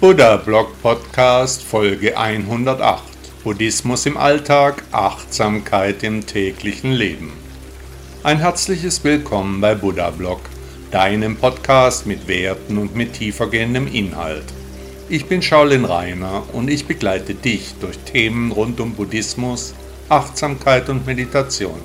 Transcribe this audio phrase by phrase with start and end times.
[0.00, 3.02] Buddha Blog Podcast Folge 108
[3.42, 7.32] Buddhismus im Alltag, Achtsamkeit im täglichen Leben.
[8.22, 10.38] Ein herzliches Willkommen bei Buddha Blog,
[10.92, 14.44] deinem Podcast mit Werten und mit tiefergehendem Inhalt.
[15.08, 19.74] Ich bin Shaolin Rainer und ich begleite dich durch Themen rund um Buddhismus,
[20.08, 21.80] Achtsamkeit und Meditation.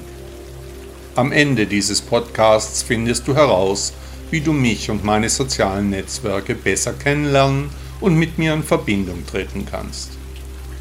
[1.16, 3.92] Am Ende dieses Podcasts findest du heraus,
[4.30, 7.72] wie du mich und meine sozialen Netzwerke besser kennenlernen
[8.04, 10.10] und mit mir in Verbindung treten kannst.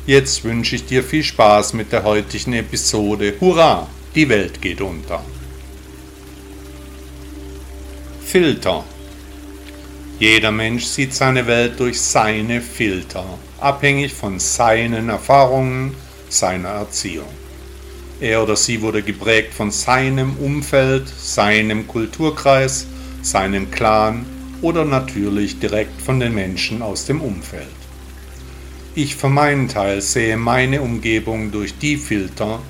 [0.06, 3.34] Jetzt wünsche ich dir viel Spaß mit der heutigen Episode.
[3.40, 5.22] Hurra, die Welt geht unter.
[8.24, 8.82] Filter.
[10.18, 13.24] Jeder Mensch sieht seine Welt durch seine Filter,
[13.60, 15.94] abhängig von seinen Erfahrungen,
[16.28, 17.30] seiner Erziehung.
[18.20, 22.88] Er oder sie wurde geprägt von seinem Umfeld, seinem Kulturkreis,
[23.22, 24.26] seinem Clan
[24.62, 27.66] oder natürlich direkt von den Menschen aus dem Umfeld.
[28.94, 32.60] Ich für meinen Teil sehe meine Umgebung durch die Filter,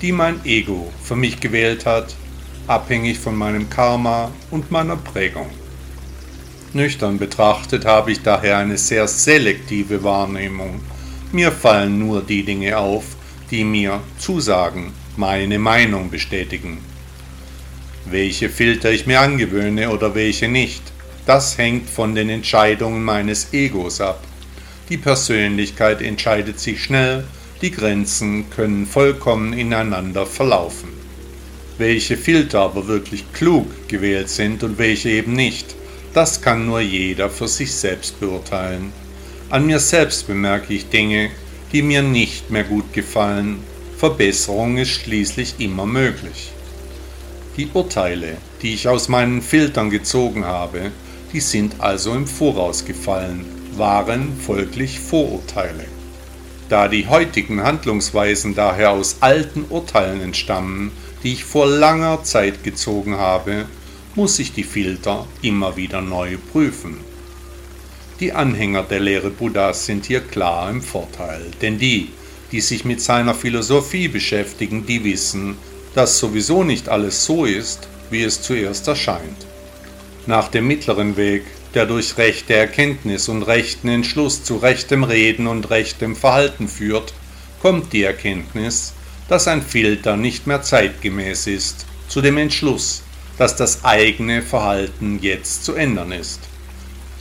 [0.00, 2.14] die mein Ego für mich gewählt hat,
[2.66, 5.50] abhängig von meinem Karma und meiner Prägung.
[6.72, 10.80] Nüchtern betrachtet habe ich daher eine sehr selektive Wahrnehmung.
[11.32, 13.04] Mir fallen nur die Dinge auf,
[13.50, 16.78] die mir zusagen, meine Meinung bestätigen.
[18.04, 20.82] Welche Filter ich mir angewöhne oder welche nicht,
[21.26, 24.22] das hängt von den Entscheidungen meines Egos ab.
[24.88, 27.24] Die Persönlichkeit entscheidet sich schnell,
[27.62, 30.88] die Grenzen können vollkommen ineinander verlaufen.
[31.78, 35.74] Welche Filter aber wirklich klug gewählt sind und welche eben nicht,
[36.12, 38.92] das kann nur jeder für sich selbst beurteilen.
[39.48, 41.30] An mir selbst bemerke ich Dinge,
[41.72, 43.60] die mir nicht mehr gut gefallen.
[43.96, 46.50] Verbesserung ist schließlich immer möglich.
[47.56, 50.90] Die Urteile, die ich aus meinen Filtern gezogen habe,
[51.32, 53.44] die sind also im Voraus gefallen,
[53.76, 55.84] waren folglich Vorurteile.
[56.68, 60.92] Da die heutigen Handlungsweisen daher aus alten Urteilen entstammen,
[61.22, 63.66] die ich vor langer Zeit gezogen habe,
[64.14, 66.98] muss ich die Filter immer wieder neu prüfen.
[68.18, 72.10] Die Anhänger der Lehre Buddhas sind hier klar im Vorteil, denn die,
[72.52, 75.56] die sich mit seiner Philosophie beschäftigen, die wissen,
[75.94, 79.49] dass sowieso nicht alles so ist, wie es zuerst erscheint
[80.30, 85.68] nach dem mittleren Weg, der durch rechte Erkenntnis und rechten Entschluss zu rechtem Reden und
[85.68, 87.12] rechtem Verhalten führt,
[87.60, 88.94] kommt die Erkenntnis,
[89.28, 93.02] dass ein Filter nicht mehr zeitgemäß ist, zu dem Entschluss,
[93.38, 96.40] dass das eigene Verhalten jetzt zu ändern ist.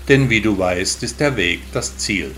[0.08, 2.34] Denn wie du weißt, ist der Weg das Ziel.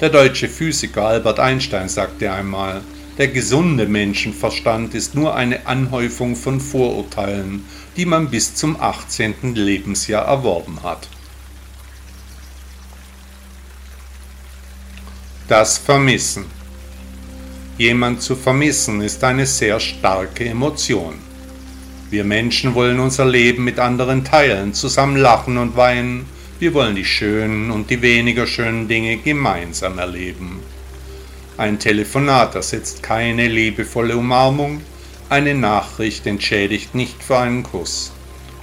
[0.00, 2.82] Der deutsche Physiker Albert Einstein sagte einmal,
[3.18, 7.64] der gesunde Menschenverstand ist nur eine Anhäufung von Vorurteilen,
[7.96, 9.54] die man bis zum 18.
[9.54, 11.08] Lebensjahr erworben hat.
[15.48, 16.46] Das Vermissen.
[17.76, 21.14] Jemand zu vermissen ist eine sehr starke Emotion.
[22.10, 26.26] Wir Menschen wollen unser Leben mit anderen teilen, zusammen lachen und weinen.
[26.58, 30.60] Wir wollen die schönen und die weniger schönen Dinge gemeinsam erleben.
[31.58, 34.80] Ein Telefonat ersetzt keine liebevolle Umarmung,
[35.28, 38.12] eine Nachricht entschädigt nicht für einen Kuss.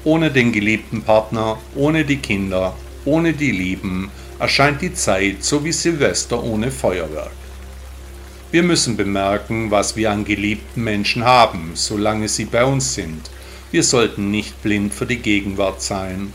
[0.04, 5.72] Ohne den geliebten Partner, ohne die Kinder, ohne die Lieben erscheint die Zeit so wie
[5.72, 7.32] Silvester ohne Feuerwerk.
[8.52, 13.30] Wir müssen bemerken, was wir an geliebten Menschen haben, solange sie bei uns sind.
[13.70, 16.34] Wir sollten nicht blind für die Gegenwart sein.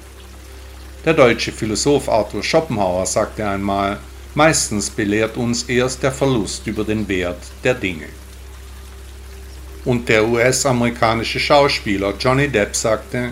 [1.04, 3.98] Der deutsche Philosoph Arthur Schopenhauer sagte einmal,
[4.34, 8.08] Meistens belehrt uns erst der Verlust über den Wert der Dinge.
[9.84, 13.30] Und der US-amerikanische Schauspieler Johnny Depp sagte,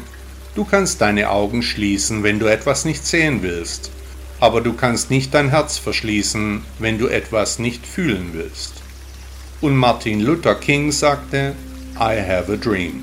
[0.55, 3.91] du kannst deine Augen schließen, wenn du etwas nicht sehen willst,
[4.39, 8.75] aber du kannst nicht dein Herz verschließen, wenn du etwas nicht fühlen willst.
[9.61, 11.55] Und Martin Luther King sagte,
[11.97, 13.03] I have a dream.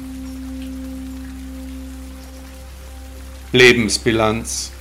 [3.52, 4.72] Lebensbilanz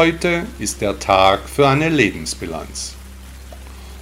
[0.00, 2.94] Heute ist der Tag für eine Lebensbilanz.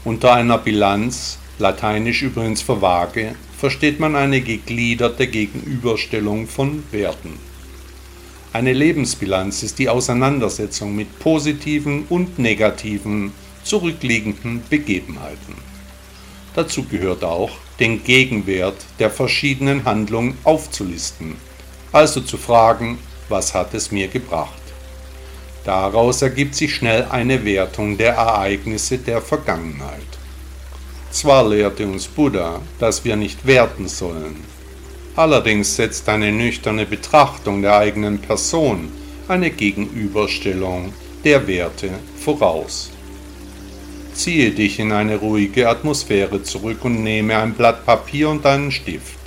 [0.04, 7.40] Unter einer Bilanz, lateinisch übrigens für Waage, versteht man eine gegliederte Gegenüberstellung von Werten.
[8.52, 13.32] Eine Lebensbilanz ist die Auseinandersetzung mit positiven und negativen
[13.64, 15.56] zurückliegenden Begebenheiten.
[16.54, 17.50] Dazu gehört auch,
[17.80, 21.34] den Gegenwert der verschiedenen Handlungen aufzulisten,
[21.90, 22.98] also zu fragen,
[23.28, 24.67] was hat es mir gebracht.
[25.68, 30.00] Daraus ergibt sich schnell eine Wertung der Ereignisse der Vergangenheit.
[31.10, 34.36] Zwar lehrte uns Buddha, dass wir nicht werten sollen,
[35.14, 38.88] allerdings setzt eine nüchterne Betrachtung der eigenen Person
[39.28, 42.90] eine Gegenüberstellung der Werte voraus.
[44.14, 49.18] Ziehe dich in eine ruhige Atmosphäre zurück und nehme ein Blatt Papier und einen Stift.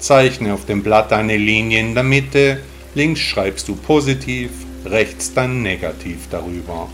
[0.00, 2.64] Zeichne auf dem Blatt eine Linie in der Mitte,
[2.96, 4.50] links schreibst du positiv,
[4.84, 6.88] rechts dann negativ darüber.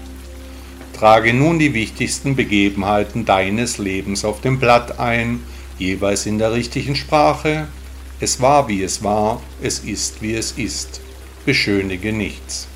[0.92, 5.40] Trage nun die wichtigsten Begebenheiten deines Lebens auf dem Blatt ein,
[5.78, 7.68] jeweils in der richtigen Sprache.
[8.18, 11.00] Es war wie es war, es ist wie es ist.
[11.46, 12.66] Beschönige nichts.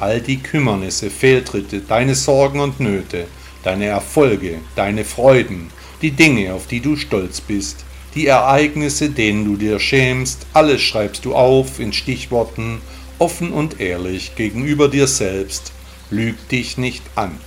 [0.00, 3.26] All die Kümmernisse, Fehltritte, deine Sorgen und Nöte,
[3.62, 5.70] deine Erfolge, deine Freuden,
[6.02, 7.84] die Dinge, auf die du stolz bist,
[8.14, 12.80] die Ereignisse, denen du dir schämst, alles schreibst du auf in Stichworten,
[13.18, 15.72] offen und ehrlich gegenüber dir selbst,
[16.10, 17.38] lüg dich nicht an.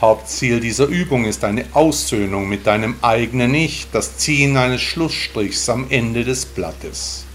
[0.00, 5.86] Hauptziel dieser Übung ist eine Aussöhnung mit deinem eigenen Ich, das Ziehen eines Schlussstrichs am
[5.90, 7.26] Ende des Blattes.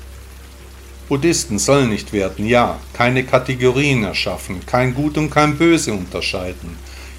[1.08, 6.76] Buddhisten sollen nicht werten, ja, keine Kategorien erschaffen, kein Gut und kein Böse unterscheiden,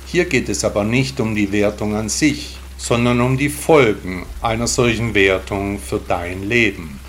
[0.08, 4.69] hier geht es aber nicht um die Wertung an sich, sondern um die Folgen einer
[4.69, 7.00] solchen Wertung für dein Leben.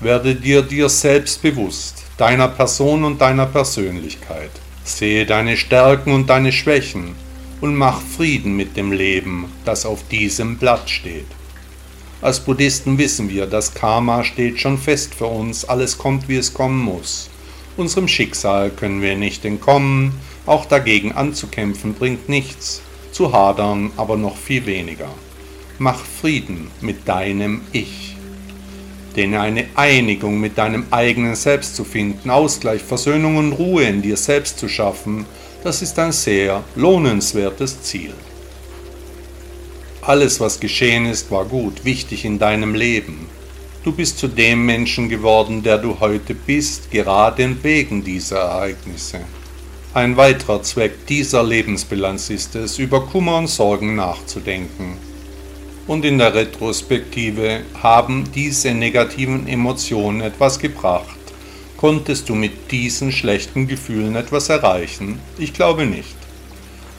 [0.00, 4.50] Werde dir dir selbst bewusst, deiner Person und deiner Persönlichkeit.
[4.84, 7.14] Sehe deine Stärken und deine Schwächen
[7.60, 11.26] und mach Frieden mit dem Leben, das auf diesem Blatt steht.
[12.20, 16.54] Als Buddhisten wissen wir, das Karma steht schon fest für uns, alles kommt, wie es
[16.54, 17.28] kommen muss.
[17.76, 20.12] Unserem Schicksal können wir nicht entkommen,
[20.46, 22.82] auch dagegen anzukämpfen bringt nichts,
[23.12, 25.08] zu hadern aber noch viel weniger.
[25.78, 28.13] Mach Frieden mit deinem Ich.
[29.16, 34.16] Denn eine Einigung mit deinem eigenen Selbst zu finden, Ausgleich, Versöhnung und Ruhe in dir
[34.16, 35.26] selbst zu schaffen,
[35.62, 38.12] das ist ein sehr lohnenswertes Ziel.
[40.02, 43.26] Alles, was geschehen ist, war gut, wichtig in deinem Leben.
[43.84, 49.20] Du bist zu dem Menschen geworden, der du heute bist, gerade wegen dieser Ereignisse.
[49.94, 54.98] Ein weiterer Zweck dieser Lebensbilanz ist es, über Kummer und Sorgen nachzudenken.
[55.86, 61.18] Und in der Retrospektive haben diese negativen Emotionen etwas gebracht.
[61.76, 65.20] Konntest du mit diesen schlechten Gefühlen etwas erreichen?
[65.36, 66.16] Ich glaube nicht.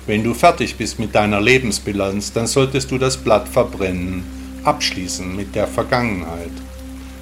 [0.05, 4.23] Wenn du fertig bist mit deiner Lebensbilanz, dann solltest du das Blatt verbrennen,
[4.63, 6.51] abschließen mit der Vergangenheit.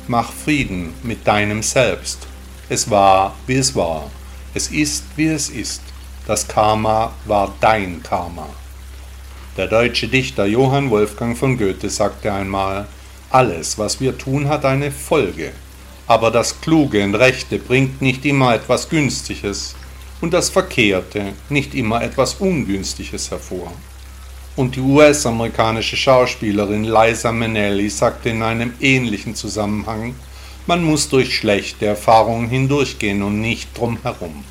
[0.09, 2.27] Mach Frieden mit deinem Selbst.
[2.67, 4.11] Es war, wie es war.
[4.53, 5.81] Es ist, wie es ist.
[6.27, 8.49] Das Karma war dein Karma.
[9.55, 12.87] Der deutsche Dichter Johann Wolfgang von Goethe sagte einmal,
[13.29, 15.51] alles, was wir tun, hat eine Folge,
[16.07, 19.75] aber das Kluge und Rechte bringt nicht immer etwas Günstiges
[20.21, 23.71] und das Verkehrte nicht immer etwas Ungünstiges hervor.
[24.55, 30.15] Und die US-amerikanische Schauspielerin Liza Minnelli sagte in einem ähnlichen Zusammenhang,
[30.65, 34.43] man muss durch schlechte Erfahrungen hindurchgehen und nicht drumherum.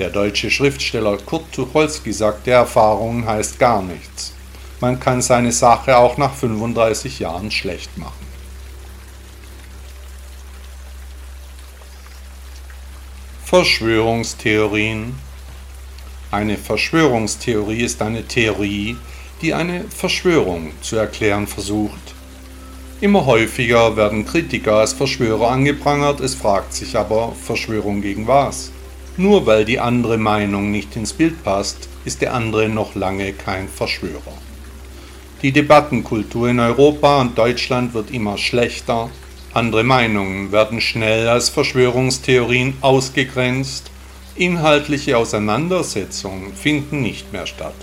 [0.00, 4.32] Der deutsche Schriftsteller Kurt Tucholsky sagte, Erfahrung heißt gar nichts.
[4.80, 8.26] Man kann seine Sache auch nach 35 Jahren schlecht machen.
[13.44, 15.14] Verschwörungstheorien
[16.32, 18.96] Eine Verschwörungstheorie ist eine Theorie,
[19.42, 22.14] die eine Verschwörung zu erklären versucht.
[23.00, 28.72] Immer häufiger werden Kritiker als Verschwörer angeprangert, es fragt sich aber, Verschwörung gegen was?
[29.16, 33.68] Nur weil die andere Meinung nicht ins Bild passt, ist der andere noch lange kein
[33.68, 34.38] Verschwörer.
[35.42, 39.10] Die Debattenkultur in Europa und Deutschland wird immer schlechter,
[39.52, 43.90] andere Meinungen werden schnell als Verschwörungstheorien ausgegrenzt,
[44.34, 47.76] inhaltliche Auseinandersetzungen finden nicht mehr statt.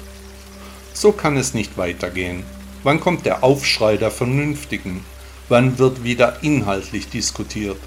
[0.94, 2.44] So kann es nicht weitergehen.
[2.84, 5.06] Wann kommt der Aufschrei der Vernünftigen?
[5.48, 7.80] Wann wird wieder inhaltlich diskutiert?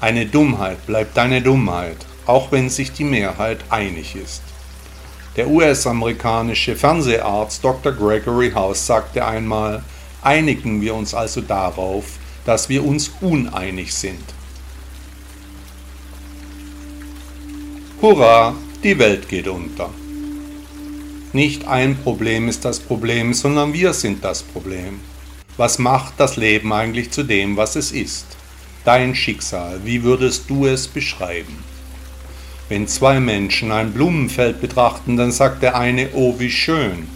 [0.00, 4.42] Eine Dummheit bleibt eine Dummheit, auch wenn sich die Mehrheit einig ist.
[5.36, 7.92] Der US-amerikanische Fernseharzt Dr.
[7.92, 9.82] Gregory House sagte einmal,
[10.22, 12.04] einigen wir uns also darauf,
[12.44, 14.24] dass wir uns uneinig sind.
[18.00, 19.90] Hurra, die Welt geht unter.
[21.32, 25.00] Nicht ein Problem ist das Problem, sondern wir sind das Problem.
[25.56, 28.26] Was macht das Leben eigentlich zu dem, was es ist?
[28.84, 31.73] dein Schicksal, wie würdest du es beschreiben?
[32.68, 37.06] Wenn zwei Menschen ein Blumenfeld betrachten, dann sagt der eine, oh wie schön,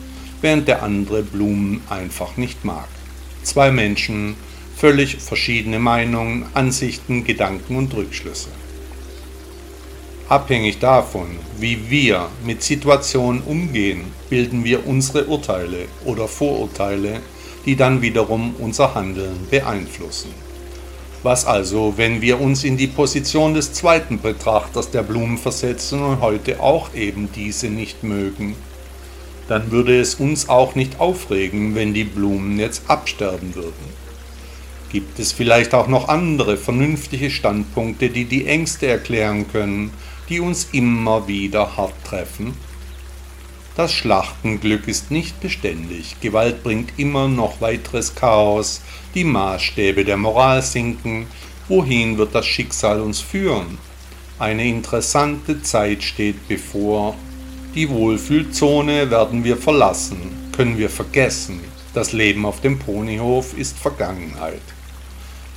[0.42, 2.86] während der andere Blumen einfach nicht mag.
[3.42, 4.36] Zwei Menschen,
[4.76, 8.50] völlig verschiedene Meinungen, Ansichten, Gedanken und Rückschlüsse.
[10.28, 11.28] Abhängig davon,
[11.58, 17.20] wie wir mit Situationen umgehen, bilden wir unsere Urteile oder Vorurteile,
[17.64, 20.28] die dann wiederum unser Handeln beeinflussen.
[21.28, 26.22] Was also, wenn wir uns in die Position des zweiten Betrachters der Blumen versetzen und
[26.22, 28.56] heute auch eben diese nicht mögen?
[29.46, 33.92] Dann würde es uns auch nicht aufregen, wenn die Blumen jetzt absterben würden.
[34.90, 39.90] Gibt es vielleicht auch noch andere vernünftige Standpunkte, die die Ängste erklären können,
[40.30, 42.54] die uns immer wieder hart treffen?
[43.78, 48.80] Das Schlachtenglück ist nicht beständig, Gewalt bringt immer noch weiteres Chaos,
[49.14, 51.28] die Maßstäbe der Moral sinken,
[51.68, 53.78] wohin wird das Schicksal uns führen?
[54.40, 57.14] Eine interessante Zeit steht bevor,
[57.76, 61.60] die Wohlfühlzone werden wir verlassen, können wir vergessen,
[61.94, 64.60] das Leben auf dem Ponyhof ist Vergangenheit.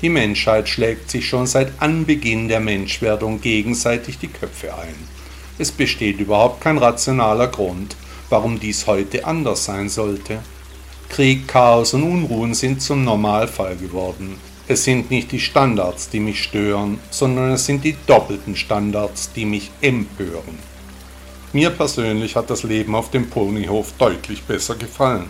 [0.04, 5.10] Die Menschheit schlägt sich schon seit Anbeginn der Menschwerdung gegenseitig die Köpfe ein.
[5.58, 7.96] Es besteht überhaupt kein rationaler Grund,
[8.32, 10.40] warum dies heute anders sein sollte.
[11.10, 14.38] Krieg, Chaos und Unruhen sind zum Normalfall geworden.
[14.68, 19.46] Es sind nicht die Standards, die mich stören, sondern es sind die doppelten Standards, die
[19.46, 20.58] mich empören.
[21.52, 25.30] Mir persönlich hat das Leben auf dem Ponyhof deutlich besser gefallen.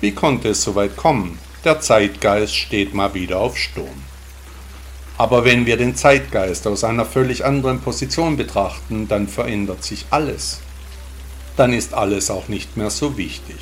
[0.00, 1.38] Wie konnte es so weit kommen?
[1.64, 4.04] Der Zeitgeist steht mal wieder auf Sturm.
[5.18, 10.60] Aber wenn wir den Zeitgeist aus einer völlig anderen Position betrachten, dann verändert sich alles.
[11.56, 13.56] Dann ist alles auch nicht mehr so wichtig.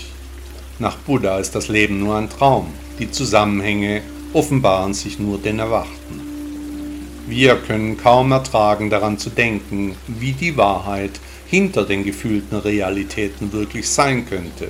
[0.79, 2.67] Nach Buddha ist das Leben nur ein Traum,
[2.99, 6.21] die Zusammenhänge offenbaren sich nur den Erwachten.
[7.29, 11.13] Wir können kaum ertragen daran zu denken, wie die Wahrheit
[11.47, 14.69] hinter den gefühlten Realitäten wirklich sein könnte.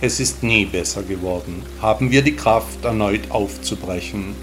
[0.00, 1.62] Es ist nie besser geworden.
[1.82, 4.34] Haben wir die Kraft, erneut aufzubrechen?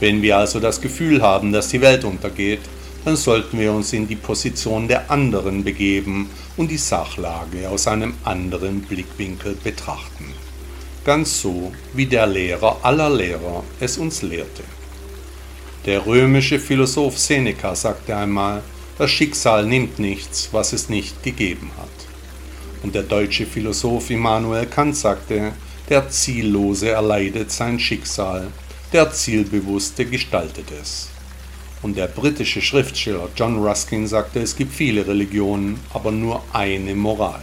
[0.00, 2.62] Wenn wir also das Gefühl haben, dass die Welt untergeht,
[3.04, 8.14] dann sollten wir uns in die Position der anderen begeben und die Sachlage aus einem
[8.24, 10.32] anderen Blickwinkel betrachten.
[11.04, 14.64] Ganz so, wie der Lehrer aller Lehrer es uns lehrte.
[15.84, 18.62] Der römische Philosoph Seneca sagte einmal,
[18.96, 21.88] das Schicksal nimmt nichts, was es nicht gegeben hat.
[22.82, 25.52] Und der deutsche Philosoph Immanuel Kant sagte,
[25.90, 28.46] der Ziellose erleidet sein Schicksal,
[28.94, 31.10] der Zielbewusste gestaltet es.
[31.84, 37.42] Und der britische Schriftsteller John Ruskin sagte, es gibt viele Religionen, aber nur eine Moral.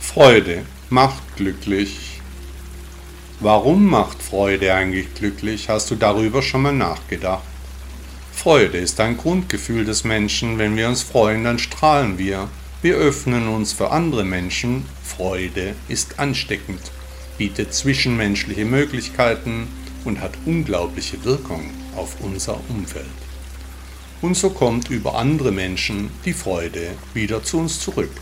[0.00, 2.22] Freude macht glücklich.
[3.40, 5.68] Warum macht Freude eigentlich glücklich?
[5.68, 7.44] Hast du darüber schon mal nachgedacht?
[8.32, 10.56] Freude ist ein Grundgefühl des Menschen.
[10.56, 12.48] Wenn wir uns freuen, dann strahlen wir.
[12.80, 14.86] Wir öffnen uns für andere Menschen.
[15.04, 16.80] Freude ist ansteckend,
[17.38, 19.68] bietet zwischenmenschliche Möglichkeiten
[20.04, 23.06] und hat unglaubliche Wirkung auf unser Umfeld.
[24.20, 28.12] Und so kommt über andere Menschen die Freude wieder zu uns zurück.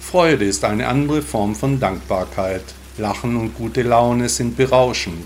[0.00, 2.64] Freude ist eine andere Form von Dankbarkeit.
[2.98, 5.24] Lachen und gute Laune sind berauschend.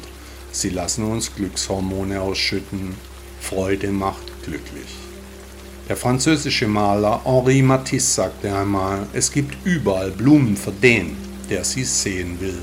[0.52, 2.94] Sie lassen uns Glückshormone ausschütten.
[3.40, 4.96] Freude macht glücklich.
[5.88, 11.16] Der französische Maler Henri Matisse sagte einmal, es gibt überall Blumen für den,
[11.50, 12.62] der sie sehen will.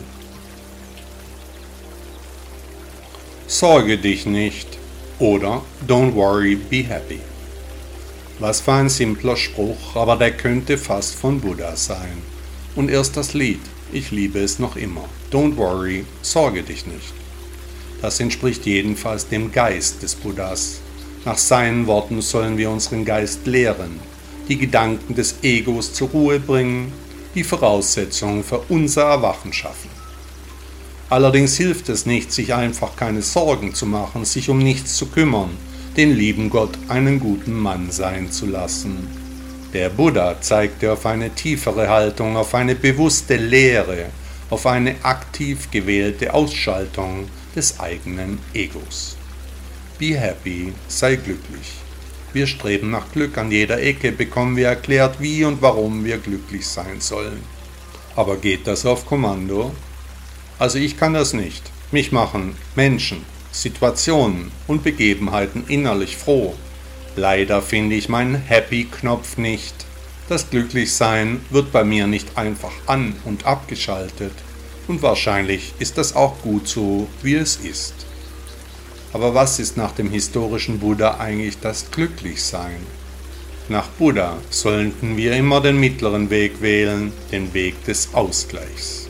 [3.51, 4.77] Sorge dich nicht
[5.18, 7.20] oder Don't worry, be happy.
[8.38, 12.20] Was für ein simpler Spruch, aber der könnte fast von Buddha sein.
[12.75, 13.60] Und erst das Lied,
[13.91, 15.06] ich liebe es noch immer.
[15.32, 17.12] Don't worry, sorge dich nicht.
[18.03, 20.82] Das entspricht jedenfalls dem Geist des Buddhas,
[21.25, 24.00] nach seinen Worten sollen wir unseren Geist lehren,
[24.48, 26.94] die Gedanken des Egos zur Ruhe bringen,
[27.34, 29.99] die Voraussetzungen für unser Erwachen schaffen.
[31.10, 35.50] Allerdings hilft es nicht, sich einfach keine Sorgen zu machen, sich um nichts zu kümmern,
[35.98, 39.08] den lieben Gott einen guten Mann sein zu lassen.
[39.74, 44.06] Der Buddha zeigte auf eine tiefere Haltung, auf eine bewusste Lehre,
[44.51, 49.18] auf eine aktiv gewählte Ausschaltung des eigenen Egos.
[49.98, 51.74] Be happy, sei glücklich.
[52.34, 56.68] Wir streben nach Glück an jeder Ecke, bekommen wir erklärt, wie und warum wir glücklich
[56.68, 57.42] sein sollen.
[58.16, 59.72] Aber geht das auf Kommando?
[60.60, 61.63] Also ich kann das nicht.
[61.92, 66.54] Mich machen Menschen, Situationen und Begebenheiten innerlich froh.
[67.16, 69.74] Leider finde ich meinen Happy-Knopf nicht.
[70.28, 74.34] Das Glücklichsein wird bei mir nicht einfach an und abgeschaltet.
[74.88, 77.94] Und wahrscheinlich ist das auch gut so, wie es ist.
[79.13, 82.86] Aber was ist nach dem historischen Buddha eigentlich das Glücklichsein?
[83.70, 89.09] Nach Buddha sollten wir immer den mittleren Weg wählen, den Weg des Ausgleichs.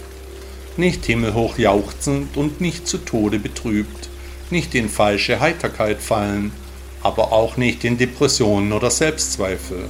[0.79, 4.07] Nicht himmelhoch jauchzend und nicht zu Tode betrübt,
[4.49, 6.53] nicht in falsche Heiterkeit fallen,
[7.01, 9.89] aber auch nicht in Depressionen oder Selbstzweifel.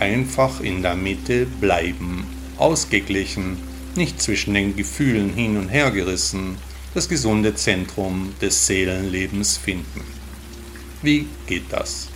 [0.00, 2.26] Einfach in der Mitte bleiben,
[2.58, 3.58] ausgeglichen,
[3.94, 6.56] nicht zwischen den Gefühlen hin und her gerissen,
[6.92, 10.00] das gesunde Zentrum des Seelenlebens finden.
[11.02, 12.08] Wie geht das?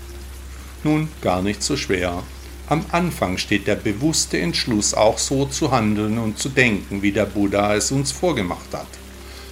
[0.82, 2.24] Nun, gar nicht so schwer.
[2.70, 7.26] Am Anfang steht der bewusste Entschluss, auch so zu handeln und zu denken, wie der
[7.26, 8.86] Buddha es uns vorgemacht hat.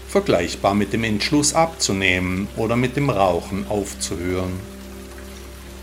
[0.08, 4.52] Vergleichbar mit dem Entschluss abzunehmen oder mit dem Rauchen aufzuhören.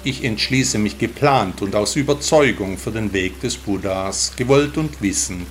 [0.05, 5.49] Ich entschließe mich geplant und aus Überzeugung für den Weg des Buddhas, gewollt und wissend.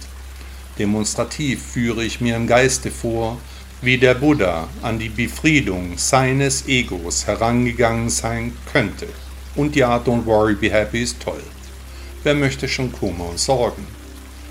[0.79, 3.37] Demonstrativ führe ich mir im Geiste vor,
[3.83, 9.09] wie der Buddha an die Befriedung seines Egos herangegangen sein könnte.
[9.55, 11.43] Und ja, Don't Worry, Be Happy ist toll.
[12.25, 13.87] Wer möchte schon Kummer und Sorgen?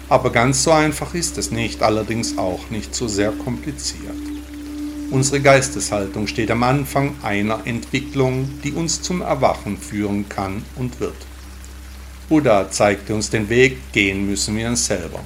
[0.07, 4.13] Aber ganz so einfach ist es nicht, allerdings auch nicht so sehr kompliziert.
[5.09, 11.15] Unsere Geisteshaltung steht am Anfang einer Entwicklung, die uns zum Erwachen führen kann und wird.
[12.29, 15.21] Buddha zeigte uns den Weg, gehen müssen wir uns selber.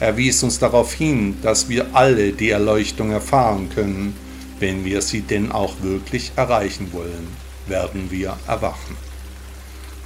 [0.00, 4.14] Er wies uns darauf hin, dass wir alle die Erleuchtung erfahren können,
[4.60, 7.28] wenn wir sie denn auch wirklich erreichen wollen,
[7.66, 9.13] werden wir erwachen.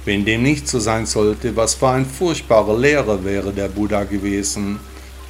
[0.09, 4.79] Wenn dem nicht so sein sollte, was für ein furchtbarer Lehrer wäre der Buddha gewesen,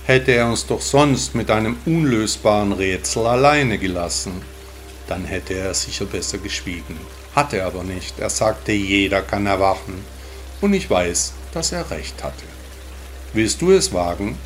[0.05, 4.41] hätte er uns doch sonst mit einem unlösbaren Rätsel alleine gelassen.
[5.05, 6.95] Dann hätte er sicher besser geschwiegen.
[7.35, 8.19] Hat er aber nicht.
[8.19, 9.95] Er sagte, jeder kann erwachen.
[10.61, 12.45] Und ich weiß, dass er recht hatte.
[13.33, 14.37] Willst du es wagen?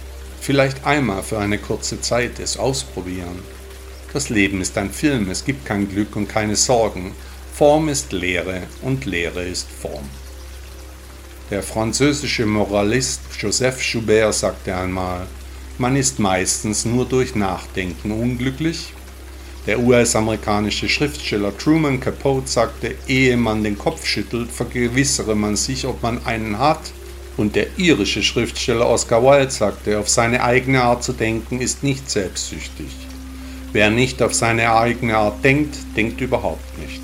[0.42, 3.44] Vielleicht einmal für eine kurze Zeit es ausprobieren.
[4.13, 7.12] Das Leben ist ein Film, es gibt kein Glück und keine Sorgen.
[7.54, 10.10] Form ist Lehre und Lehre ist Form.
[11.54, 15.28] Der französische Moralist Joseph Joubert sagte einmal,
[15.78, 18.92] man ist meistens nur durch Nachdenken unglücklich.
[19.68, 26.02] Der US-amerikanische Schriftsteller Truman Capote sagte, ehe man den Kopf schüttelt, vergewissere man sich, ob
[26.02, 26.92] man einen hat
[27.38, 32.10] und der irische Schriftsteller Oscar Wilde sagte, auf seine eigene Art zu denken ist nicht
[32.10, 32.88] selbstsüchtig.
[33.74, 37.03] Wer nicht auf seine eigene Art denkt, denkt überhaupt nicht.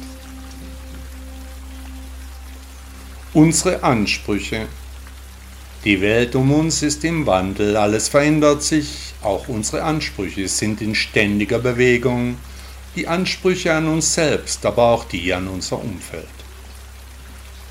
[3.36, 4.66] Unsere Ansprüche.
[5.86, 10.96] Die Welt um uns ist im Wandel, alles verändert sich, auch unsere Ansprüche sind in
[10.96, 12.38] ständiger Bewegung,
[12.96, 16.26] die Ansprüche an uns selbst, aber auch die an unser Umfeld.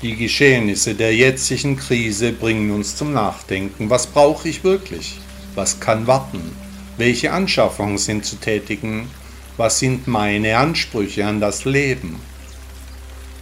[0.01, 3.89] Die Geschehnisse der jetzigen Krise bringen uns zum Nachdenken.
[3.89, 5.19] Was brauche ich wirklich?
[5.55, 6.55] Was kann warten?
[6.95, 9.09] Welche Anschaffungen sind zu tätigen?
[9.57, 12.21] Was sind meine Ansprüche an das Leben?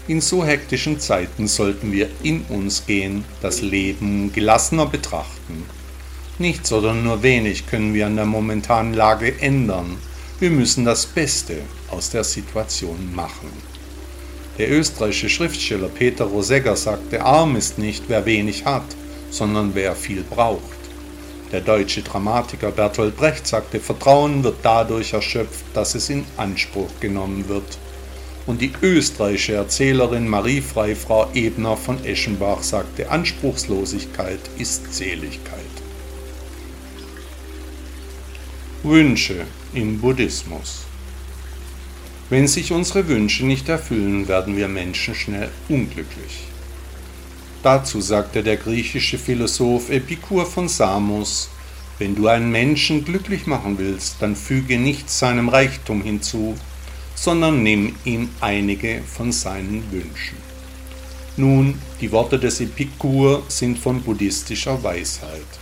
[0.10, 5.65] In so hektischen Zeiten sollten wir in uns gehen, das Leben gelassener betrachten.
[6.39, 9.98] Nichts oder nur wenig können wir an der momentanen Lage ändern.
[10.39, 11.58] Wir müssen das Beste
[11.89, 13.52] aus der Situation machen.
[14.58, 18.86] Der österreichische Schriftsteller Peter Rosegger sagte, arm ist nicht, wer wenig hat,
[19.30, 20.62] sondern wer viel braucht.
[21.52, 27.50] Der deutsche Dramatiker Bertolt Brecht sagte, Vertrauen wird dadurch erschöpft, dass es in Anspruch genommen
[27.50, 27.78] wird.
[28.47, 35.62] Und die österreichische Erzählerin Marie Freifrau Ebner von Eschenbach sagte, Anspruchslosigkeit ist Seligkeit.
[38.83, 40.88] Wünsche im Buddhismus
[42.29, 46.47] wenn sich unsere Wünsche nicht erfüllen, werden wir Menschen schnell unglücklich.
[47.63, 51.49] Dazu sagte der griechische Philosoph Epikur von Samos,
[51.99, 56.57] wenn du einen Menschen glücklich machen willst, dann füge nicht seinem Reichtum hinzu,
[57.17, 60.38] sondern nimm ihm einige von seinen Wünschen.
[61.36, 65.60] Nun, die Worte des Epikur sind von buddhistischer Weisheit.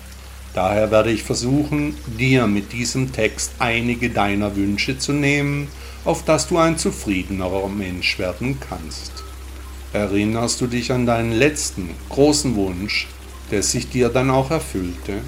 [0.54, 5.68] Daher werde ich versuchen, dir mit diesem Text einige deiner Wünsche zu nehmen
[6.06, 9.12] auf dass du ein zufriedenerer Mensch werden kannst.
[9.91, 13.08] Erinnerst du dich an deinen letzten großen Wunsch,
[13.52, 15.22] der sich dir dann auch erfüllte?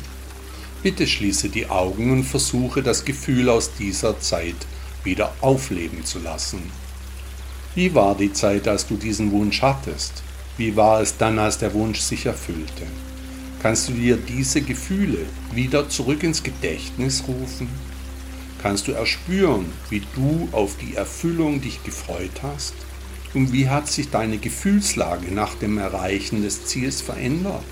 [0.84, 4.56] Bitte schließe die Augen und versuche das Gefühl aus dieser Zeit
[5.04, 6.62] wieder aufleben zu lassen.
[7.76, 10.24] Wie war die Zeit, als du diesen Wunsch hattest?
[10.58, 12.88] Wie war es dann, als der Wunsch sich erfüllte?
[13.62, 17.70] Kannst du dir diese Gefühle wieder zurück ins Gedächtnis rufen?
[18.62, 22.74] kannst du erspüren, wie du auf die Erfüllung dich gefreut hast?
[23.34, 27.64] Und wie hat sich deine Gefühlslage nach dem Erreichen des Ziels verändert?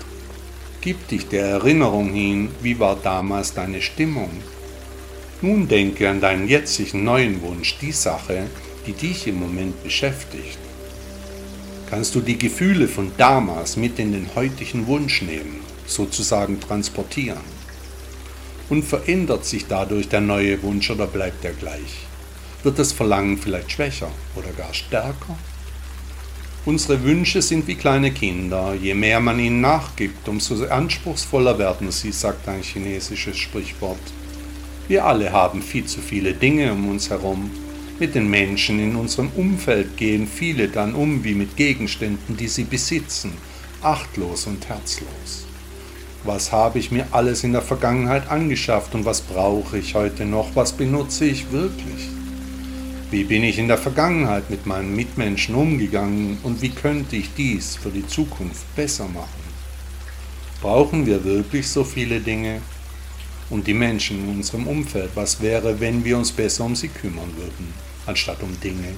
[0.80, 4.30] Gib dich der Erinnerung hin, wie war damals deine Stimmung?
[5.42, 8.46] Nun denke an deinen jetzigen neuen Wunsch, die Sache,
[8.86, 10.58] die dich im Moment beschäftigt.
[11.90, 17.44] Kannst du die Gefühle von damals mit in den heutigen Wunsch nehmen, sozusagen transportieren?
[18.70, 22.06] Und verändert sich dadurch der neue Wunsch oder bleibt er gleich?
[22.62, 25.38] Wird das Verlangen vielleicht schwächer oder gar stärker?
[26.64, 28.74] Unsere Wünsche sind wie kleine Kinder.
[28.74, 34.00] Je mehr man ihnen nachgibt, umso anspruchsvoller werden sie, sagt ein chinesisches Sprichwort.
[34.88, 37.50] Wir alle haben viel zu viele Dinge um uns herum.
[37.98, 42.64] Mit den Menschen in unserem Umfeld gehen viele dann um wie mit Gegenständen, die sie
[42.64, 43.32] besitzen,
[43.82, 45.46] achtlos und herzlos.
[46.22, 50.54] Was habe ich mir alles in der Vergangenheit angeschafft und was brauche ich heute noch?
[50.54, 52.08] Was benutze ich wirklich?
[53.10, 57.74] Wie bin ich in der Vergangenheit mit meinen Mitmenschen umgegangen und wie könnte ich dies
[57.74, 59.46] für die Zukunft besser machen?
[60.60, 62.60] Brauchen wir wirklich so viele Dinge?
[63.48, 67.32] Und die Menschen in unserem Umfeld, was wäre, wenn wir uns besser um sie kümmern
[67.36, 67.72] würden,
[68.06, 68.94] anstatt um Dinge?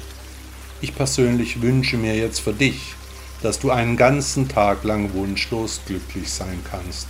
[0.80, 2.94] Ich persönlich wünsche mir jetzt für dich,
[3.42, 7.08] dass du einen ganzen Tag lang wunschlos glücklich sein kannst.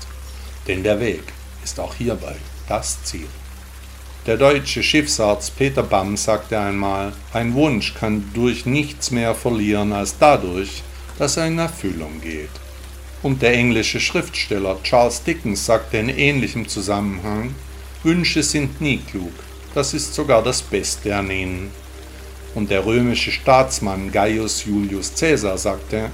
[0.67, 1.23] Denn der Weg
[1.65, 2.37] ist auch hierbei
[2.69, 3.29] das Ziel.
[4.27, 10.19] Der deutsche Schiffsarzt Peter Bamm sagte einmal, ein Wunsch kann durch nichts mehr verlieren als
[10.19, 10.83] dadurch,
[11.19, 12.51] dass er in Erfüllung geht.
[13.23, 17.55] Und der englische Schriftsteller Charles Dickens sagte in ähnlichem Zusammenhang,
[18.03, 19.33] Wünsche sind nie klug,
[19.75, 21.71] das ist sogar das Beste an ihnen.
[22.55, 26.11] Und der römische Staatsmann Gaius Julius Caesar sagte,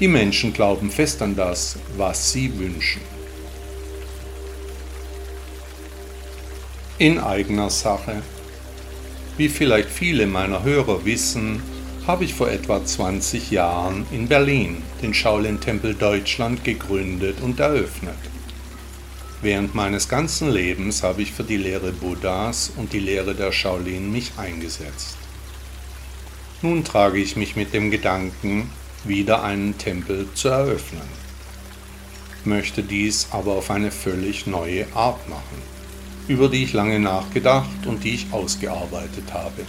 [0.00, 3.00] die Menschen glauben fest an das, was sie wünschen.
[6.98, 8.22] in eigener Sache.
[9.36, 11.62] Wie vielleicht viele meiner Hörer wissen,
[12.06, 18.18] habe ich vor etwa 20 Jahren in Berlin den Shaolin-Tempel Deutschland gegründet und eröffnet.
[19.42, 24.12] Während meines ganzen Lebens habe ich für die Lehre Buddhas und die Lehre der Shaolin
[24.12, 25.16] mich eingesetzt.
[26.62, 28.70] Nun trage ich mich mit dem Gedanken,
[29.04, 31.08] wieder einen Tempel zu eröffnen,
[32.44, 35.76] möchte dies aber auf eine völlig neue Art machen
[36.28, 39.62] über die ich lange nachgedacht und die ich ausgearbeitet habe.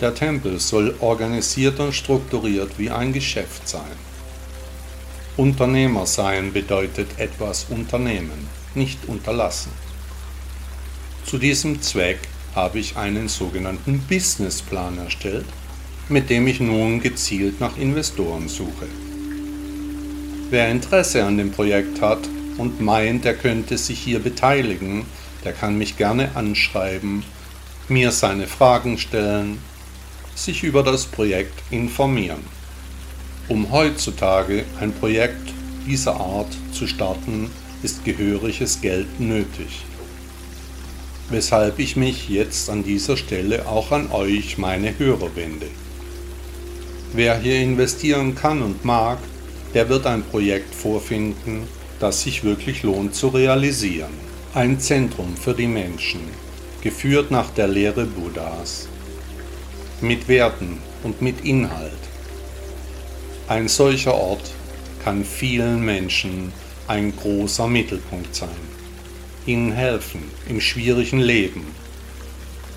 [0.00, 3.96] Der Tempel soll organisiert und strukturiert wie ein Geschäft sein.
[5.36, 9.72] Unternehmer sein bedeutet etwas unternehmen, nicht unterlassen.
[11.24, 12.20] Zu diesem Zweck
[12.54, 15.46] habe ich einen sogenannten Businessplan erstellt,
[16.08, 18.86] mit dem ich nun gezielt nach Investoren suche.
[20.50, 22.20] Wer Interesse an dem Projekt hat,
[22.58, 25.06] und meint, er könnte sich hier beteiligen,
[25.44, 27.22] der kann mich gerne anschreiben,
[27.88, 29.58] mir seine Fragen stellen,
[30.44, 32.44] sich über das Projekt informieren.
[33.48, 35.52] Um heutzutage ein Projekt
[35.86, 37.50] dieser Art zu starten,
[37.82, 39.84] ist gehöriges Geld nötig.
[41.30, 45.66] Weshalb ich mich jetzt an dieser Stelle auch an euch, meine Hörer, wende.
[47.12, 49.18] Wer hier investieren kann und mag,
[49.74, 51.62] der wird ein Projekt vorfinden,
[52.00, 54.12] das sich wirklich lohnt zu realisieren.
[54.54, 56.20] Ein Zentrum für die Menschen,
[56.80, 58.87] geführt nach der Lehre Buddhas,
[60.00, 61.92] mit Werten und mit Inhalt.
[63.48, 64.50] Ein solcher Ort
[65.02, 66.52] kann vielen Menschen
[66.86, 68.48] ein großer Mittelpunkt sein,
[69.46, 71.66] ihnen helfen im schwierigen Leben,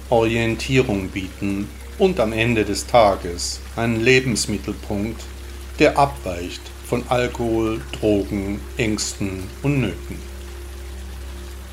[0.09, 5.21] Orientierung bieten und am Ende des Tages einen Lebensmittelpunkt,
[5.79, 10.17] der abweicht von Alkohol, Drogen, Ängsten und Nöten.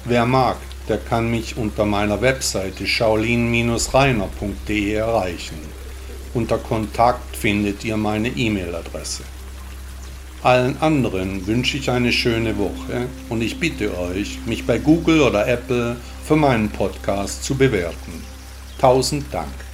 [0.05, 5.59] Wer mag, der kann mich unter meiner Webseite shaolin-reiner.de erreichen.
[6.35, 9.22] Unter Kontakt findet ihr meine E-Mail-Adresse.
[10.42, 15.48] Allen anderen wünsche ich eine schöne Woche und ich bitte euch, mich bei Google oder
[15.48, 18.22] Apple für meinen Podcast zu bewerten.
[18.79, 19.67] Tausend Dank.